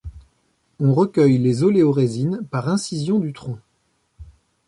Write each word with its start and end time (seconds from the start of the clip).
On 0.79 0.95
recueille 0.95 1.37
les 1.37 1.61
oléorésines 1.61 2.39
par 2.49 2.69
incision 2.69 3.19
du 3.19 3.33
tronc. 3.33 3.59